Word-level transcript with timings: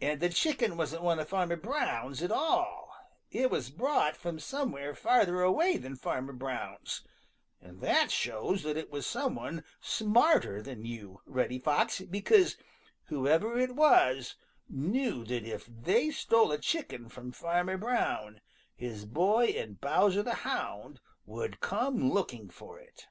And 0.00 0.20
the 0.20 0.30
chicken 0.30 0.78
wasn't 0.78 1.02
one 1.02 1.18
of 1.18 1.28
Farmer 1.28 1.54
Brown's 1.56 2.22
at 2.22 2.32
all; 2.32 2.94
it 3.30 3.50
was 3.50 3.68
brought 3.68 4.16
from 4.16 4.38
somewhere 4.40 4.94
farther 4.94 5.42
away 5.42 5.76
than 5.76 5.96
Farmer 5.96 6.32
Brown's, 6.32 7.02
and 7.60 7.82
that 7.82 8.10
shows 8.10 8.62
that 8.62 8.78
it 8.78 8.90
was 8.90 9.06
some 9.06 9.34
one 9.34 9.62
smarter 9.78 10.62
than 10.62 10.86
you, 10.86 11.20
Reddy 11.26 11.58
Fox, 11.58 12.00
because 12.00 12.56
whoever 13.08 13.58
it 13.58 13.76
was 13.76 14.34
knew 14.66 15.26
that 15.26 15.44
if 15.44 15.66
they 15.66 16.10
stole 16.10 16.52
a 16.52 16.58
chicken 16.58 17.10
from 17.10 17.30
Farmer 17.30 17.76
Brown, 17.76 18.40
his 18.74 19.04
boy 19.04 19.48
and 19.48 19.78
Bowser 19.78 20.22
the 20.22 20.36
Hound, 20.36 21.00
would 21.26 21.60
come 21.60 22.10
looking 22.10 22.48
for 22.48 22.78
it." 22.78 23.08